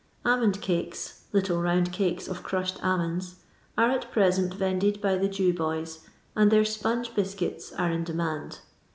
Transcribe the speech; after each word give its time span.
Almond 0.25 0.61
cakes 0.63 1.25
(little 1.31 1.61
round 1.61 1.93
cakes 1.93 2.27
of 2.27 2.41
crushed 2.41 2.83
almonds) 2.83 3.35
are 3.77 3.91
at 3.91 4.09
present 4.11 4.51
vended 4.55 4.99
by 4.99 5.15
the 5.15 5.29
Jew 5.29 5.53
boys, 5.53 5.99
and 6.35 6.49
their 6.51 6.65
sponge 6.65 7.13
biscuits 7.13 7.71
are 7.71 7.91
in 7.91 8.03
demand. 8.03 8.61